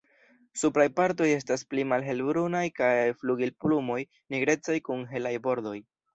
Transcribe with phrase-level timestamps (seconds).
[0.59, 2.89] Supraj partoj estas pli malhelbrunaj kaj
[3.21, 4.01] flugilplumoj
[4.37, 5.79] nigrecaj kun helaj bordoj.